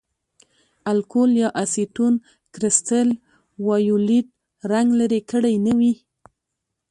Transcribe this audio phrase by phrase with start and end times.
[0.91, 2.13] الکول یا اسیټون
[2.53, 3.07] کرسټل
[3.65, 4.27] وایولېټ
[4.71, 5.93] رنګ لرې کړی نه وي.